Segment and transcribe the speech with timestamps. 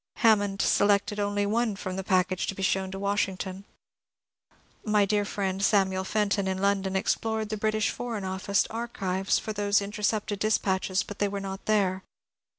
[0.15, 3.65] Hammond selected only one from the package to be shown Washington."
[4.83, 9.79] My dear friend Samuel Fenton in London explored the British Foreign Office archives for those
[9.79, 12.03] inter cepted dispatches, but they were not there.